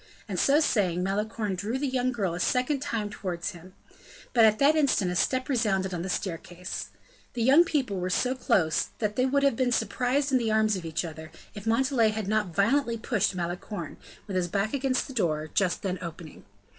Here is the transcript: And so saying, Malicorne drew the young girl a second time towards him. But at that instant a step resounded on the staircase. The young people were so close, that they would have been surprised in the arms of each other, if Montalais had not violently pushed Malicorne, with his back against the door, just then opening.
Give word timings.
And 0.27 0.39
so 0.39 0.59
saying, 0.59 1.03
Malicorne 1.03 1.53
drew 1.55 1.77
the 1.77 1.85
young 1.85 2.11
girl 2.11 2.33
a 2.33 2.39
second 2.39 2.79
time 2.79 3.11
towards 3.11 3.51
him. 3.51 3.73
But 4.33 4.45
at 4.45 4.57
that 4.57 4.75
instant 4.75 5.11
a 5.11 5.15
step 5.15 5.47
resounded 5.47 5.93
on 5.93 6.01
the 6.01 6.09
staircase. 6.09 6.89
The 7.33 7.43
young 7.43 7.63
people 7.65 7.99
were 7.99 8.09
so 8.09 8.33
close, 8.33 8.87
that 8.97 9.15
they 9.15 9.27
would 9.27 9.43
have 9.43 9.55
been 9.55 9.71
surprised 9.71 10.31
in 10.31 10.39
the 10.39 10.51
arms 10.51 10.75
of 10.75 10.85
each 10.85 11.05
other, 11.05 11.29
if 11.53 11.67
Montalais 11.67 12.09
had 12.09 12.27
not 12.27 12.47
violently 12.47 12.97
pushed 12.97 13.35
Malicorne, 13.35 13.97
with 14.25 14.35
his 14.35 14.47
back 14.47 14.73
against 14.73 15.07
the 15.07 15.13
door, 15.13 15.47
just 15.53 15.83
then 15.83 15.99
opening. 16.01 16.45